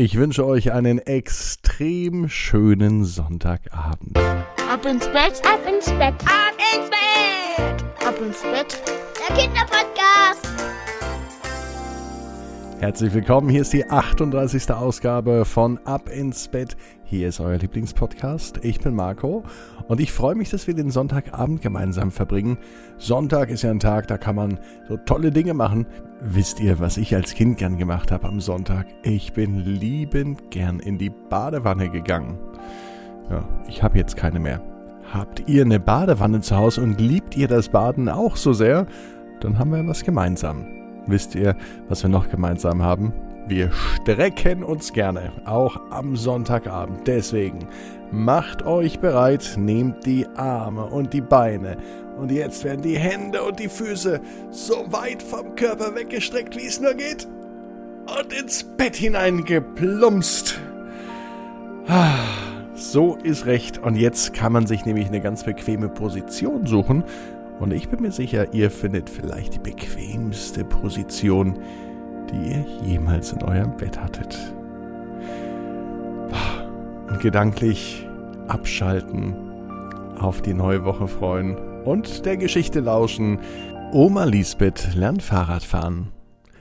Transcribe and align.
Ich 0.00 0.16
wünsche 0.16 0.46
euch 0.46 0.70
einen 0.70 1.00
extrem 1.00 2.28
schönen 2.28 3.04
Sonntagabend. 3.04 4.16
Ab 4.16 4.86
ins 4.86 5.04
Bett, 5.08 5.42
ab 5.44 5.58
ins 5.68 5.86
Bett, 5.86 6.14
ab 6.24 6.54
ins 6.72 6.88
Bett, 6.88 8.06
ab 8.06 8.14
ins 8.20 8.42
Bett. 8.42 8.80
Der 9.28 9.36
Kinderpodcast. 9.36 9.97
Herzlich 12.80 13.12
willkommen, 13.12 13.48
hier 13.48 13.62
ist 13.62 13.72
die 13.72 13.90
38. 13.90 14.70
Ausgabe 14.70 15.44
von 15.44 15.80
Ab 15.84 16.08
ins 16.08 16.46
Bett. 16.46 16.76
Hier 17.02 17.28
ist 17.28 17.40
euer 17.40 17.58
Lieblingspodcast. 17.58 18.64
Ich 18.64 18.78
bin 18.78 18.94
Marco 18.94 19.42
und 19.88 19.98
ich 19.98 20.12
freue 20.12 20.36
mich, 20.36 20.50
dass 20.50 20.68
wir 20.68 20.74
den 20.74 20.92
Sonntagabend 20.92 21.60
gemeinsam 21.60 22.12
verbringen. 22.12 22.56
Sonntag 22.96 23.50
ist 23.50 23.62
ja 23.62 23.72
ein 23.72 23.80
Tag, 23.80 24.06
da 24.06 24.16
kann 24.16 24.36
man 24.36 24.60
so 24.86 24.96
tolle 24.96 25.32
Dinge 25.32 25.54
machen. 25.54 25.86
Wisst 26.20 26.60
ihr, 26.60 26.78
was 26.78 26.98
ich 26.98 27.16
als 27.16 27.34
Kind 27.34 27.58
gern 27.58 27.78
gemacht 27.78 28.12
habe 28.12 28.28
am 28.28 28.40
Sonntag? 28.40 28.86
Ich 29.02 29.32
bin 29.32 29.58
liebend 29.58 30.52
gern 30.52 30.78
in 30.78 30.98
die 30.98 31.10
Badewanne 31.10 31.90
gegangen. 31.90 32.38
Ja, 33.28 33.42
ich 33.68 33.82
habe 33.82 33.98
jetzt 33.98 34.16
keine 34.16 34.38
mehr. 34.38 34.62
Habt 35.12 35.48
ihr 35.48 35.64
eine 35.64 35.80
Badewanne 35.80 36.42
zu 36.42 36.54
Hause 36.54 36.82
und 36.82 37.00
liebt 37.00 37.36
ihr 37.36 37.48
das 37.48 37.70
Baden 37.70 38.08
auch 38.08 38.36
so 38.36 38.52
sehr? 38.52 38.86
Dann 39.40 39.58
haben 39.58 39.72
wir 39.72 39.84
was 39.88 40.04
gemeinsam. 40.04 40.77
Wisst 41.08 41.34
ihr, 41.34 41.56
was 41.88 42.02
wir 42.02 42.10
noch 42.10 42.28
gemeinsam 42.28 42.82
haben? 42.82 43.12
Wir 43.48 43.72
strecken 43.72 44.62
uns 44.62 44.92
gerne, 44.92 45.32
auch 45.46 45.80
am 45.90 46.16
Sonntagabend. 46.16 47.06
Deswegen 47.06 47.66
macht 48.10 48.66
euch 48.66 49.00
bereit, 49.00 49.54
nehmt 49.56 50.04
die 50.04 50.26
Arme 50.36 50.84
und 50.84 51.14
die 51.14 51.22
Beine 51.22 51.78
und 52.18 52.30
jetzt 52.30 52.64
werden 52.64 52.82
die 52.82 52.98
Hände 52.98 53.42
und 53.42 53.58
die 53.58 53.68
Füße 53.68 54.20
so 54.50 54.84
weit 54.90 55.22
vom 55.22 55.54
Körper 55.54 55.94
weggestreckt, 55.94 56.56
wie 56.56 56.66
es 56.66 56.80
nur 56.80 56.94
geht 56.94 57.26
und 58.18 58.32
ins 58.32 58.64
Bett 58.64 58.96
hineingeplumpst. 58.96 60.60
Ah, 61.86 62.18
so 62.74 63.16
ist 63.22 63.46
recht. 63.46 63.78
Und 63.78 63.96
jetzt 63.96 64.34
kann 64.34 64.52
man 64.52 64.66
sich 64.66 64.84
nämlich 64.84 65.06
eine 65.06 65.20
ganz 65.20 65.44
bequeme 65.44 65.88
Position 65.88 66.66
suchen 66.66 67.04
und 67.60 67.72
ich 67.72 67.88
bin 67.88 68.02
mir 68.02 68.12
sicher, 68.12 68.52
ihr 68.54 68.70
findet 68.70 69.10
vielleicht 69.10 69.54
die 69.54 69.70
bequemste 69.70 70.64
Position, 70.64 71.58
die 72.30 72.50
ihr 72.50 72.66
jemals 72.84 73.32
in 73.32 73.42
eurem 73.42 73.76
Bett 73.76 74.00
hattet. 74.00 74.36
Und 77.08 77.20
gedanklich 77.20 78.06
abschalten, 78.48 79.34
auf 80.18 80.42
die 80.42 80.54
neue 80.54 80.84
Woche 80.84 81.08
freuen 81.08 81.56
und 81.84 82.24
der 82.26 82.36
Geschichte 82.36 82.80
lauschen. 82.80 83.40
Oma 83.92 84.24
Lisbeth 84.24 84.94
lernt 84.94 85.22
Fahrradfahren. 85.22 86.12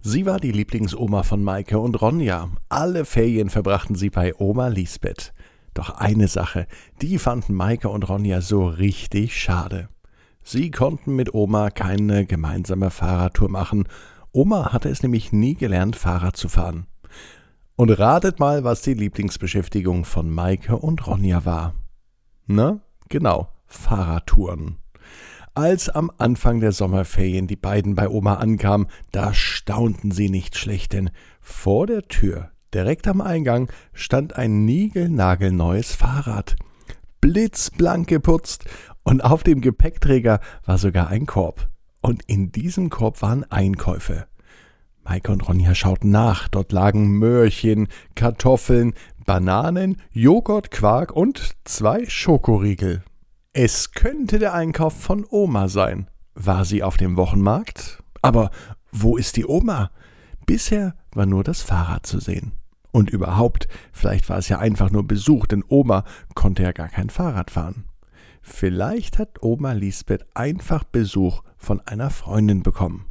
Sie 0.00 0.24
war 0.24 0.40
die 0.40 0.52
Lieblingsoma 0.52 1.22
von 1.22 1.44
Maike 1.44 1.78
und 1.78 2.00
Ronja. 2.00 2.48
Alle 2.70 3.04
Ferien 3.04 3.50
verbrachten 3.50 3.96
sie 3.96 4.08
bei 4.08 4.34
Oma 4.38 4.68
Lisbeth. 4.68 5.34
Doch 5.74 5.90
eine 5.90 6.26
Sache, 6.26 6.66
die 7.02 7.18
fanden 7.18 7.54
Maike 7.54 7.90
und 7.90 8.08
Ronja 8.08 8.40
so 8.40 8.66
richtig 8.66 9.38
schade. 9.38 9.88
Sie 10.42 10.70
konnten 10.70 11.14
mit 11.16 11.34
Oma 11.34 11.70
keine 11.70 12.26
gemeinsame 12.26 12.90
Fahrradtour 12.90 13.50
machen. 13.50 13.88
Oma 14.32 14.72
hatte 14.72 14.88
es 14.88 15.02
nämlich 15.02 15.32
nie 15.32 15.54
gelernt, 15.54 15.96
Fahrrad 15.96 16.36
zu 16.36 16.48
fahren. 16.48 16.86
Und 17.76 17.90
ratet 17.90 18.38
mal, 18.38 18.64
was 18.64 18.82
die 18.82 18.94
Lieblingsbeschäftigung 18.94 20.04
von 20.04 20.30
Maike 20.30 20.76
und 20.76 21.06
Ronja 21.06 21.44
war. 21.44 21.74
Na, 22.46 22.80
genau, 23.08 23.48
Fahrradtouren. 23.66 24.76
Als 25.54 25.88
am 25.88 26.12
Anfang 26.16 26.60
der 26.60 26.72
Sommerferien 26.72 27.46
die 27.46 27.56
beiden 27.56 27.94
bei 27.94 28.08
Oma 28.08 28.34
ankamen, 28.34 28.86
da 29.10 29.34
staunten 29.34 30.12
sie 30.12 30.30
nicht 30.30 30.56
schlecht, 30.56 30.92
denn 30.92 31.10
vor 31.40 31.86
der 31.86 32.02
Tür, 32.06 32.50
direkt 32.72 33.08
am 33.08 33.20
Eingang, 33.20 33.70
stand 33.92 34.36
ein 34.36 34.64
niegelnagelneues 34.64 35.94
Fahrrad. 35.94 36.56
Blitzblank 37.20 38.08
geputzt 38.08 38.64
und 39.02 39.22
auf 39.22 39.42
dem 39.42 39.60
Gepäckträger 39.60 40.40
war 40.64 40.78
sogar 40.78 41.08
ein 41.08 41.26
Korb. 41.26 41.68
Und 42.00 42.22
in 42.26 42.50
diesem 42.50 42.88
Korb 42.88 43.20
waren 43.22 43.44
Einkäufe. 43.50 44.26
Maike 45.04 45.32
und 45.32 45.46
Ronja 45.46 45.74
schauten 45.74 46.10
nach. 46.10 46.48
Dort 46.48 46.72
lagen 46.72 47.18
Möhrchen, 47.18 47.88
Kartoffeln, 48.14 48.94
Bananen, 49.26 49.96
Joghurt, 50.12 50.70
Quark 50.70 51.12
und 51.12 51.56
zwei 51.64 52.06
Schokoriegel. 52.06 53.02
Es 53.52 53.92
könnte 53.92 54.38
der 54.38 54.54
Einkauf 54.54 54.94
von 54.94 55.26
Oma 55.28 55.68
sein. 55.68 56.08
War 56.34 56.64
sie 56.64 56.82
auf 56.82 56.96
dem 56.96 57.16
Wochenmarkt? 57.16 58.02
Aber 58.22 58.50
wo 58.92 59.16
ist 59.16 59.36
die 59.36 59.46
Oma? 59.46 59.90
Bisher 60.46 60.94
war 61.12 61.26
nur 61.26 61.44
das 61.44 61.62
Fahrrad 61.62 62.06
zu 62.06 62.20
sehen. 62.20 62.52
Und 62.92 63.10
überhaupt, 63.10 63.68
vielleicht 63.92 64.28
war 64.28 64.38
es 64.38 64.48
ja 64.48 64.58
einfach 64.58 64.90
nur 64.90 65.06
Besuch, 65.06 65.46
denn 65.46 65.64
Oma 65.68 66.04
konnte 66.34 66.62
ja 66.62 66.72
gar 66.72 66.88
kein 66.88 67.10
Fahrrad 67.10 67.50
fahren. 67.50 67.84
Vielleicht 68.42 69.18
hat 69.18 69.42
Oma 69.42 69.72
Lisbeth 69.72 70.26
einfach 70.34 70.84
Besuch 70.84 71.42
von 71.56 71.80
einer 71.80 72.10
Freundin 72.10 72.62
bekommen. 72.62 73.06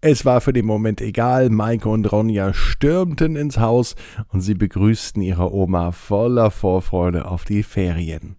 Es 0.00 0.24
war 0.24 0.40
für 0.40 0.52
den 0.52 0.66
Moment 0.66 1.00
egal, 1.00 1.48
Maike 1.48 1.88
und 1.88 2.10
Ronja 2.10 2.52
stürmten 2.54 3.36
ins 3.36 3.58
Haus 3.58 3.94
und 4.28 4.40
sie 4.40 4.54
begrüßten 4.54 5.22
ihre 5.22 5.54
Oma 5.54 5.92
voller 5.92 6.50
Vorfreude 6.50 7.26
auf 7.26 7.44
die 7.44 7.62
Ferien. 7.62 8.36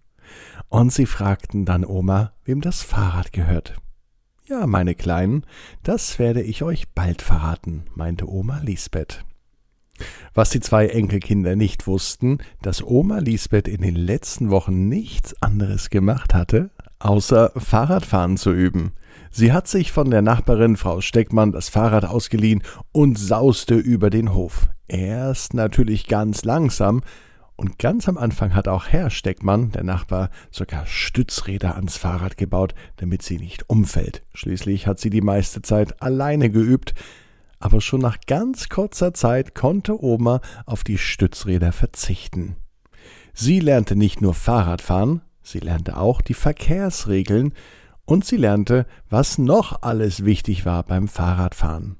Und 0.68 0.92
sie 0.92 1.06
fragten 1.06 1.64
dann 1.64 1.84
Oma, 1.84 2.32
wem 2.44 2.60
das 2.60 2.82
Fahrrad 2.82 3.32
gehört. 3.32 3.76
Ja, 4.46 4.66
meine 4.66 4.94
Kleinen, 4.94 5.46
das 5.82 6.18
werde 6.18 6.42
ich 6.42 6.62
euch 6.62 6.92
bald 6.92 7.22
verraten, 7.22 7.84
meinte 7.94 8.28
Oma 8.28 8.60
Lisbeth. 8.62 9.24
Was 10.34 10.50
die 10.50 10.60
zwei 10.60 10.88
Enkelkinder 10.88 11.56
nicht 11.56 11.86
wussten, 11.86 12.38
dass 12.62 12.82
Oma 12.82 13.18
Lisbeth 13.18 13.68
in 13.68 13.82
den 13.82 13.96
letzten 13.96 14.50
Wochen 14.50 14.88
nichts 14.88 15.40
anderes 15.42 15.90
gemacht 15.90 16.34
hatte, 16.34 16.70
außer 16.98 17.52
Fahrradfahren 17.56 18.36
zu 18.36 18.52
üben. 18.52 18.92
Sie 19.30 19.52
hat 19.52 19.68
sich 19.68 19.92
von 19.92 20.10
der 20.10 20.22
Nachbarin 20.22 20.76
Frau 20.76 21.00
Steckmann 21.00 21.52
das 21.52 21.68
Fahrrad 21.68 22.04
ausgeliehen 22.04 22.62
und 22.92 23.18
sauste 23.18 23.74
über 23.74 24.10
den 24.10 24.32
Hof. 24.32 24.68
Erst 24.88 25.54
natürlich 25.54 26.06
ganz 26.06 26.44
langsam, 26.44 27.02
und 27.56 27.78
ganz 27.78 28.08
am 28.08 28.18
Anfang 28.18 28.54
hat 28.54 28.66
auch 28.66 28.88
Herr 28.88 29.10
Steckmann, 29.10 29.70
der 29.70 29.84
Nachbar, 29.84 30.30
sogar 30.50 30.86
Stützräder 30.86 31.76
ans 31.76 31.96
Fahrrad 31.96 32.36
gebaut, 32.36 32.74
damit 32.96 33.22
sie 33.22 33.38
nicht 33.38 33.70
umfällt. 33.70 34.24
Schließlich 34.34 34.86
hat 34.88 34.98
sie 34.98 35.10
die 35.10 35.20
meiste 35.20 35.62
Zeit 35.62 36.02
alleine 36.02 36.50
geübt, 36.50 36.94
aber 37.64 37.80
schon 37.80 38.00
nach 38.00 38.18
ganz 38.26 38.68
kurzer 38.68 39.14
Zeit 39.14 39.54
konnte 39.54 40.02
Oma 40.02 40.40
auf 40.66 40.84
die 40.84 40.98
Stützräder 40.98 41.72
verzichten. 41.72 42.56
Sie 43.32 43.58
lernte 43.58 43.96
nicht 43.96 44.20
nur 44.20 44.34
Fahrradfahren, 44.34 45.22
sie 45.42 45.60
lernte 45.60 45.96
auch 45.96 46.20
die 46.20 46.34
Verkehrsregeln 46.34 47.54
und 48.04 48.24
sie 48.24 48.36
lernte, 48.36 48.86
was 49.08 49.38
noch 49.38 49.82
alles 49.82 50.24
wichtig 50.24 50.66
war 50.66 50.82
beim 50.82 51.08
Fahrradfahren. 51.08 51.96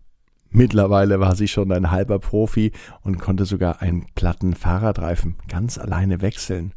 Mittlerweile 0.50 1.19
war 1.19 1.34
sie 1.34 1.48
schon 1.48 1.72
ein 1.72 1.91
halber 1.91 2.19
Profi 2.19 2.70
und 3.03 3.19
konnte 3.19 3.44
sogar 3.47 3.80
einen 3.82 4.06
platten 4.14 4.54
Fahrradreifen 4.54 5.36
ganz 5.48 5.78
alleine 5.78 6.20
wechseln. 6.20 6.74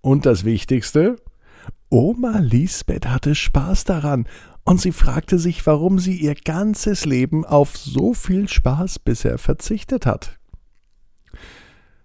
Und 0.00 0.26
das 0.26 0.44
Wichtigste? 0.44 1.16
Oma 1.88 2.40
Lisbeth 2.40 3.06
hatte 3.06 3.36
Spaß 3.36 3.84
daran 3.84 4.26
und 4.64 4.80
sie 4.80 4.90
fragte 4.90 5.38
sich, 5.38 5.64
warum 5.66 6.00
sie 6.00 6.16
ihr 6.16 6.34
ganzes 6.34 7.04
Leben 7.04 7.44
auf 7.44 7.76
so 7.76 8.12
viel 8.12 8.48
Spaß 8.48 8.98
bisher 8.98 9.38
verzichtet 9.38 10.04
hat. 10.04 10.36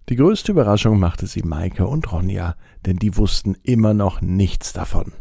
Die 0.09 0.15
größte 0.15 0.51
Überraschung 0.51 0.99
machte 0.99 1.25
sie 1.25 1.41
Maike 1.41 1.87
und 1.87 2.11
Ronja, 2.11 2.55
denn 2.85 2.97
die 2.97 3.17
wussten 3.17 3.55
immer 3.63 3.95
noch 3.95 4.21
nichts 4.21 4.71
davon. 4.71 5.13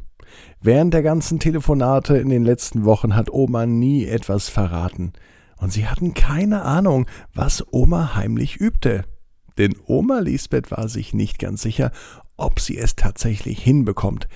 Während 0.60 0.92
der 0.92 1.02
ganzen 1.02 1.38
Telefonate 1.38 2.18
in 2.18 2.28
den 2.28 2.44
letzten 2.44 2.84
Wochen 2.84 3.16
hat 3.16 3.30
Oma 3.30 3.64
nie 3.64 4.04
etwas 4.04 4.50
verraten, 4.50 5.14
und 5.56 5.72
sie 5.72 5.86
hatten 5.86 6.12
keine 6.12 6.62
Ahnung, 6.62 7.06
was 7.34 7.64
Oma 7.70 8.14
heimlich 8.14 8.56
übte. 8.56 9.04
Denn 9.58 9.74
Oma 9.86 10.20
Lisbeth 10.20 10.70
war 10.70 10.88
sich 10.88 11.14
nicht 11.14 11.38
ganz 11.38 11.62
sicher, 11.62 11.92
ob 12.36 12.60
sie 12.60 12.78
es 12.78 12.96
tatsächlich 12.96 13.62
hinbekommt 13.62 14.28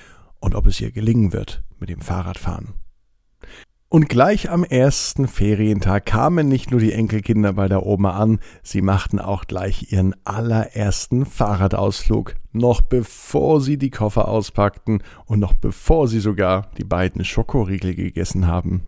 und 0.45 0.55
ob 0.55 0.67
es 0.67 0.79
ihr 0.79 0.91
gelingen 0.91 1.33
wird 1.33 1.65
mit 1.81 1.89
dem 1.89 2.03
Fahrradfahren. 2.03 2.75
Und 3.89 4.11
gleich 4.11 4.51
am 4.51 4.63
ersten 4.63 5.27
Ferientag 5.27 6.05
kamen 6.05 6.49
nicht 6.49 6.71
nur 6.71 6.81
die 6.81 6.93
Enkelkinder 6.93 7.55
bei 7.55 7.67
der 7.67 7.87
Oma 7.87 8.19
an, 8.19 8.41
sie 8.63 8.83
machten 8.83 9.21
auch 9.21 9.47
gleich 9.47 9.91
ihren 9.91 10.15
allerersten 10.25 11.25
Fahrradausflug, 11.25 12.35
noch 12.53 12.83
bevor 12.83 13.63
sie 13.63 13.79
die 13.79 13.91
Koffer 13.91 14.29
auspackten 14.29 15.03
und 15.25 15.41
noch 15.41 15.55
bevor 15.55 16.09
sie 16.09 16.21
sogar 16.21 16.71
die 16.77 16.85
beiden 16.85 17.25
Schokoriegel 17.25 17.95
gegessen 17.95 18.47
haben. 18.47 18.83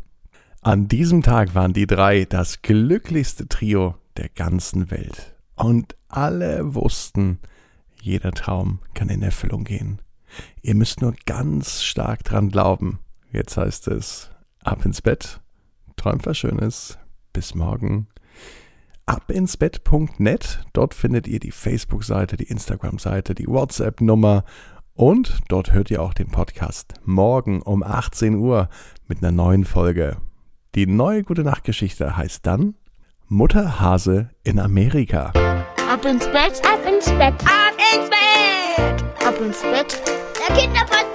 An 0.60 0.88
diesem 0.88 1.22
Tag 1.22 1.54
waren 1.54 1.72
die 1.72 1.86
drei 1.86 2.26
das 2.26 2.60
glücklichste 2.60 3.48
Trio 3.48 3.94
der 4.18 4.28
ganzen 4.28 4.90
Welt. 4.90 5.36
Und 5.54 5.96
alle 6.08 6.74
wussten, 6.74 7.38
jeder 8.02 8.32
Traum 8.32 8.80
kann 8.92 9.08
in 9.08 9.22
Erfüllung 9.22 9.64
gehen. 9.64 10.02
Ihr 10.62 10.74
müsst 10.74 11.00
nur 11.02 11.14
ganz 11.26 11.82
stark 11.82 12.24
dran 12.24 12.50
glauben. 12.50 12.98
Jetzt 13.32 13.56
heißt 13.56 13.88
es, 13.88 14.30
ab 14.62 14.84
ins 14.84 15.02
Bett, 15.02 15.40
träumt 15.96 16.26
was 16.26 16.38
Schönes, 16.38 16.98
bis 17.32 17.54
morgen. 17.54 18.08
abinsbett.net. 19.06 20.60
Dort 20.72 20.94
findet 20.94 21.26
ihr 21.28 21.38
die 21.40 21.50
Facebook-Seite, 21.52 22.36
die 22.36 22.44
Instagram-Seite, 22.48 23.34
die 23.34 23.46
WhatsApp-Nummer 23.46 24.44
und 24.94 25.40
dort 25.48 25.72
hört 25.72 25.90
ihr 25.90 26.02
auch 26.02 26.14
den 26.14 26.28
Podcast 26.28 26.94
morgen 27.04 27.60
um 27.62 27.82
18 27.82 28.34
Uhr 28.36 28.68
mit 29.06 29.22
einer 29.22 29.30
neuen 29.32 29.64
Folge. 29.64 30.16
Die 30.74 30.86
neue 30.86 31.22
Gute 31.22 31.42
Nacht 31.44 31.64
Geschichte 31.64 32.16
heißt 32.16 32.46
dann 32.46 32.74
Mutter 33.28 33.78
Hase 33.80 34.30
in 34.42 34.58
Amerika. 34.58 35.32
Ab 35.90 36.04
ins 36.04 36.24
Bett, 36.26 36.60
Ab 36.64 36.80
ins 36.86 37.06
Bett. 37.06 37.34
ab 37.44 37.76
ins 37.94 38.10
Bett, 38.10 39.26
ab 39.26 39.40
ins 39.40 39.62
Bett. 39.62 40.02
second 40.48 40.76
up 40.76 41.05